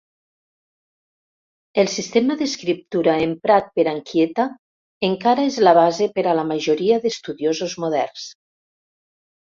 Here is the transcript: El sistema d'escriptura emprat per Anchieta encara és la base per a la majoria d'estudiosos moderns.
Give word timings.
El 1.83 1.91
sistema 1.95 2.37
d'escriptura 2.39 3.15
emprat 3.27 3.69
per 3.77 3.87
Anchieta 3.93 4.49
encara 5.13 5.47
és 5.53 5.63
la 5.69 5.77
base 5.83 6.11
per 6.19 6.29
a 6.33 6.37
la 6.43 6.51
majoria 6.57 7.03
d'estudiosos 7.09 7.81
moderns. 7.87 8.31